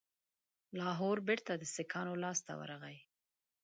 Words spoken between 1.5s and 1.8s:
د